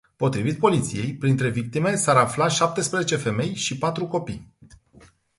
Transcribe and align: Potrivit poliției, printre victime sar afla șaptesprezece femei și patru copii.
Potrivit 0.17 0.59
poliției, 0.59 1.15
printre 1.15 1.49
victime 1.49 1.95
sar 1.95 2.15
afla 2.17 2.47
șaptesprezece 2.47 3.15
femei 3.15 3.55
și 3.55 3.77
patru 3.77 4.07
copii. 4.07 4.53